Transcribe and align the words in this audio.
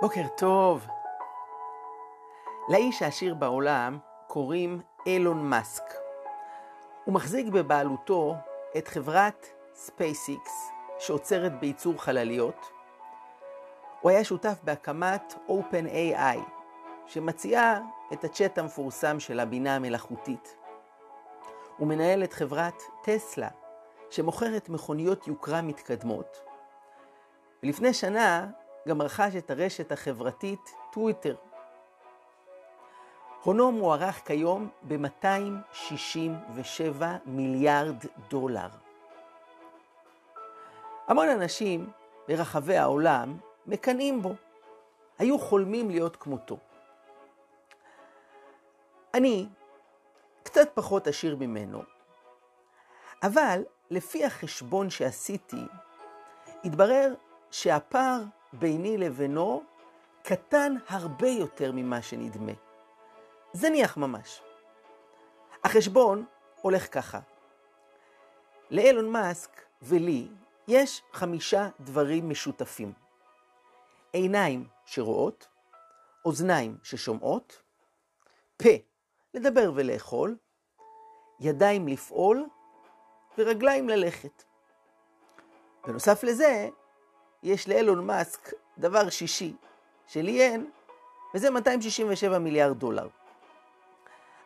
בוקר 0.00 0.26
טוב. 0.36 0.86
לאיש 2.68 3.02
העשיר 3.02 3.34
בעולם 3.34 3.98
קוראים 4.26 4.80
אילון 5.06 5.50
מאסק. 5.50 5.94
הוא 7.04 7.14
מחזיק 7.14 7.46
בבעלותו 7.46 8.34
את 8.78 8.88
חברת 8.88 9.46
ספייסיקס 9.74 10.70
שעוסקת 10.98 11.60
בייצור 11.60 12.02
חלליות. 12.02 12.66
הוא 14.00 14.10
היה 14.10 14.24
שותף 14.24 14.58
בהקמת 14.64 15.34
OpenAI, 15.48 16.38
שמציעה 17.06 17.80
את 18.12 18.24
הצ'אט 18.24 18.58
המפורסם 18.58 19.20
של 19.20 19.40
הבינה 19.40 19.76
המלאכותית. 19.76 20.56
הוא 21.76 21.88
מנהל 21.88 22.24
את 22.24 22.32
חברת 22.32 22.82
טסלה, 23.02 23.48
שמוכרת 24.10 24.68
מכוניות 24.68 25.28
יוקרה 25.28 25.62
מתקדמות. 25.62 26.40
ולפני 27.62 27.94
שנה 27.94 28.46
גם 28.88 29.02
רכש 29.02 29.36
את 29.38 29.50
הרשת 29.50 29.92
החברתית 29.92 30.70
טוויטר. 30.92 31.34
הונו 33.42 33.72
מוערך 33.72 34.26
כיום 34.26 34.68
ב-267 34.82 37.02
מיליארד 37.26 37.96
דולר. 38.28 38.68
המון 41.06 41.28
אנשים 41.28 41.90
ברחבי 42.28 42.76
העולם 42.76 43.38
מקנאים 43.66 44.22
בו, 44.22 44.34
היו 45.18 45.38
חולמים 45.38 45.90
להיות 45.90 46.16
כמותו. 46.16 46.58
אני 49.14 49.48
קצת 50.42 50.68
פחות 50.74 51.06
עשיר 51.06 51.36
ממנו, 51.36 51.82
אבל 53.22 53.64
לפי 53.90 54.24
החשבון 54.24 54.90
שעשיתי, 54.90 55.66
התברר 56.64 57.14
שהפער 57.50 58.22
ביני 58.58 58.98
לבינו 58.98 59.62
קטן 60.22 60.74
הרבה 60.88 61.28
יותר 61.28 61.72
ממה 61.72 62.02
שנדמה. 62.02 62.52
זניח 63.52 63.96
ממש. 63.96 64.42
החשבון 65.64 66.24
הולך 66.62 66.94
ככה. 66.94 67.20
לאילון 68.70 69.10
מאסק 69.10 69.60
ולי 69.82 70.28
יש 70.68 71.02
חמישה 71.12 71.68
דברים 71.80 72.30
משותפים. 72.30 72.92
עיניים 74.12 74.68
שרואות, 74.86 75.48
אוזניים 76.24 76.78
ששומעות, 76.82 77.62
פה 78.56 78.68
לדבר 79.34 79.72
ולאכול, 79.74 80.36
ידיים 81.40 81.88
לפעול 81.88 82.46
ורגליים 83.38 83.88
ללכת. 83.88 84.44
בנוסף 85.86 86.24
לזה, 86.24 86.68
יש 87.44 87.68
לאילון 87.68 88.06
מאסק 88.06 88.52
דבר 88.78 89.10
שישי 89.10 89.54
שלי 90.06 90.42
אין, 90.42 90.70
וזה 91.34 91.50
267 91.50 92.38
מיליארד 92.38 92.78
דולר. 92.78 93.08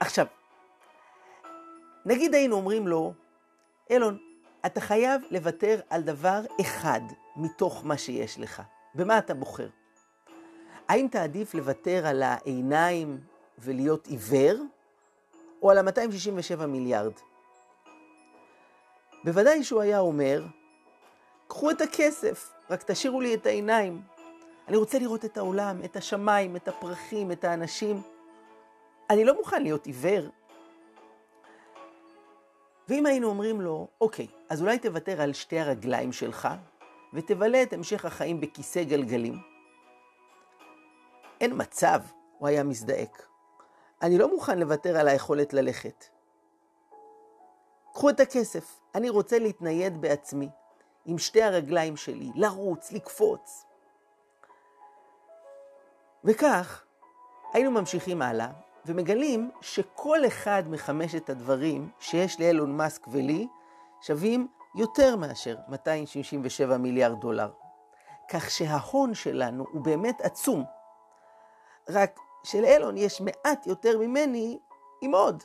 עכשיו, 0.00 0.26
נגיד 2.06 2.34
היינו 2.34 2.56
אומרים 2.56 2.88
לו, 2.88 3.12
אילון, 3.90 4.18
אתה 4.66 4.80
חייב 4.80 5.22
לוותר 5.30 5.80
על 5.90 6.02
דבר 6.02 6.40
אחד 6.60 7.00
מתוך 7.36 7.82
מה 7.84 7.98
שיש 7.98 8.38
לך. 8.38 8.62
במה 8.94 9.18
אתה 9.18 9.34
בוחר? 9.34 9.68
האם 10.88 11.08
תעדיף 11.10 11.54
לוותר 11.54 12.06
על 12.06 12.22
העיניים 12.22 13.20
ולהיות 13.58 14.06
עיוור, 14.06 14.56
או 15.62 15.70
על 15.70 15.78
ה-267 15.78 16.66
מיליארד? 16.66 17.12
בוודאי 19.24 19.64
שהוא 19.64 19.80
היה 19.80 19.98
אומר, 19.98 20.44
קחו 21.48 21.70
את 21.70 21.80
הכסף, 21.80 22.53
רק 22.70 22.82
תשאירו 22.82 23.20
לי 23.20 23.34
את 23.34 23.46
העיניים. 23.46 24.02
אני 24.68 24.76
רוצה 24.76 24.98
לראות 24.98 25.24
את 25.24 25.36
העולם, 25.36 25.80
את 25.84 25.96
השמיים, 25.96 26.56
את 26.56 26.68
הפרחים, 26.68 27.32
את 27.32 27.44
האנשים. 27.44 28.02
אני 29.10 29.24
לא 29.24 29.36
מוכן 29.36 29.62
להיות 29.62 29.86
עיוור. 29.86 30.28
ואם 32.88 33.06
היינו 33.06 33.28
אומרים 33.28 33.60
לו, 33.60 33.88
אוקיי, 34.00 34.26
אז 34.48 34.62
אולי 34.62 34.78
תוותר 34.78 35.22
על 35.22 35.32
שתי 35.32 35.58
הרגליים 35.58 36.12
שלך, 36.12 36.48
ותבלה 37.14 37.62
את 37.62 37.72
המשך 37.72 38.04
החיים 38.04 38.40
בכיסא 38.40 38.82
גלגלים. 38.82 39.34
אין 41.40 41.52
מצב, 41.56 42.00
הוא 42.38 42.48
היה 42.48 42.64
מזדעק. 42.64 43.26
אני 44.02 44.18
לא 44.18 44.30
מוכן 44.30 44.58
לוותר 44.58 44.96
על 44.96 45.08
היכולת 45.08 45.52
ללכת. 45.52 46.04
קחו 47.92 48.10
את 48.10 48.20
הכסף, 48.20 48.80
אני 48.94 49.10
רוצה 49.10 49.38
להתנייד 49.38 50.00
בעצמי. 50.00 50.48
עם 51.06 51.18
שתי 51.18 51.42
הרגליים 51.42 51.96
שלי, 51.96 52.30
לרוץ, 52.34 52.92
לקפוץ. 52.92 53.64
וכך 56.24 56.84
היינו 57.52 57.70
ממשיכים 57.70 58.22
הלאה, 58.22 58.48
ומגלים 58.86 59.50
שכל 59.60 60.26
אחד 60.26 60.62
מחמשת 60.68 61.30
הדברים 61.30 61.90
שיש 61.98 62.40
לאלון 62.40 62.76
מאסק 62.76 63.08
ולי 63.08 63.48
שווים 64.00 64.48
יותר 64.74 65.16
מאשר 65.16 65.56
267 65.68 66.76
מיליארד 66.76 67.20
דולר. 67.20 67.50
כך 68.28 68.50
שההון 68.50 69.14
שלנו 69.14 69.64
הוא 69.72 69.82
באמת 69.82 70.20
עצום. 70.20 70.64
רק 71.88 72.20
שלאלון 72.44 72.96
יש 72.96 73.20
מעט 73.20 73.66
יותר 73.66 73.98
ממני 73.98 74.58
עם 75.00 75.14
עוד 75.14 75.42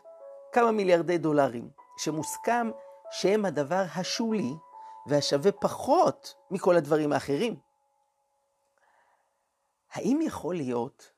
כמה 0.51 0.71
מיליארדי 0.71 1.17
דולרים, 1.17 1.69
שמוסכם 1.97 2.69
שהם 3.11 3.45
הדבר 3.45 3.83
השולי 3.95 4.53
והשווה 5.09 5.51
פחות 5.51 6.35
מכל 6.51 6.75
הדברים 6.75 7.13
האחרים. 7.13 7.55
האם 9.93 10.19
יכול 10.21 10.55
להיות 10.55 11.11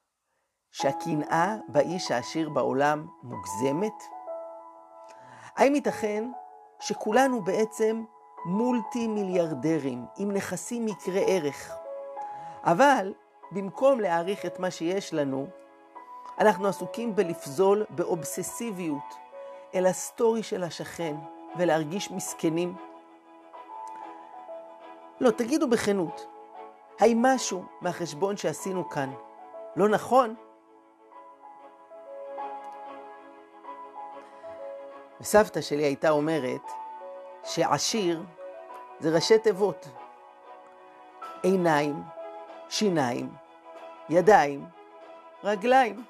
שהקנאה 0.71 1.55
באיש 1.67 2.11
העשיר 2.11 2.49
בעולם 2.49 3.07
מוגזמת? 3.23 4.03
האם 5.55 5.75
ייתכן 5.75 6.31
שכולנו 6.79 7.43
בעצם 7.43 8.03
מולטי 8.45 9.07
מיליארדרים 9.07 10.05
עם 10.17 10.31
נכסים 10.31 10.87
יקרי 10.87 11.23
ערך, 11.27 11.71
אבל 12.63 13.13
במקום 13.51 13.99
להעריך 13.99 14.45
את 14.45 14.59
מה 14.59 14.71
שיש 14.71 15.13
לנו, 15.13 15.47
אנחנו 16.39 16.67
עסוקים 16.67 17.15
בלפזול 17.15 17.85
באובססיביות 17.89 19.15
אל 19.75 19.85
הסטורי 19.85 20.43
של 20.43 20.63
השכן 20.63 21.15
ולהרגיש 21.57 22.11
מסכנים? 22.11 22.90
לא, 25.21 25.31
תגידו 25.31 25.67
בכנות, 25.67 26.27
האם 26.99 27.21
משהו 27.21 27.63
מהחשבון 27.81 28.37
שעשינו 28.37 28.89
כאן 28.89 29.13
לא 29.75 29.89
נכון? 29.89 30.35
וסבתא 35.21 35.61
שלי 35.61 35.83
הייתה 35.83 36.09
אומרת 36.09 36.71
שעשיר 37.43 38.23
זה 38.99 39.09
ראשי 39.15 39.39
תיבות. 39.39 39.87
עיניים, 41.43 42.03
שיניים, 42.69 43.29
ידיים, 44.09 44.65
רגליים. 45.43 46.03